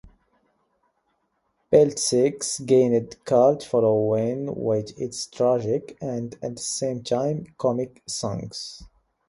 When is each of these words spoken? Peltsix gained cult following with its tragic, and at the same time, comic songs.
Peltsix 1.71 2.59
gained 2.65 3.23
cult 3.23 3.61
following 3.63 4.55
with 4.55 4.99
its 4.99 5.27
tragic, 5.27 5.95
and 6.01 6.33
at 6.41 6.55
the 6.55 6.61
same 6.63 7.03
time, 7.03 7.45
comic 7.59 8.01
songs. 8.07 8.81